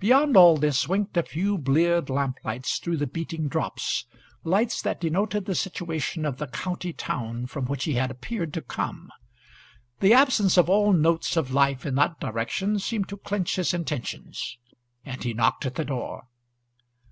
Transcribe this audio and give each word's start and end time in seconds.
Beyond 0.00 0.36
all 0.36 0.56
this 0.56 0.88
winked 0.88 1.16
a 1.16 1.22
few 1.22 1.56
bleared 1.56 2.10
lamplights 2.10 2.80
through 2.80 2.96
the 2.96 3.06
beating 3.06 3.46
drops, 3.46 4.06
lights 4.42 4.82
that 4.82 5.00
denoted 5.00 5.44
the 5.46 5.54
situation 5.54 6.24
of 6.26 6.38
the 6.38 6.48
county 6.48 6.92
town 6.92 7.46
from 7.46 7.66
which 7.66 7.84
he 7.84 7.92
had 7.92 8.10
appeared 8.10 8.52
to 8.54 8.60
come. 8.60 9.08
The 10.00 10.14
absence 10.14 10.56
of 10.58 10.68
all 10.68 10.92
notes 10.92 11.36
of 11.36 11.54
life 11.54 11.86
in 11.86 11.94
that 11.94 12.18
direction 12.18 12.80
seemed 12.80 13.08
to 13.10 13.16
clinch 13.16 13.54
his 13.54 13.72
intentions, 13.72 14.58
and 15.04 15.22
he 15.22 15.32
knocked 15.32 15.64
at 15.64 15.76
the 15.76 15.84
door. 15.84 16.24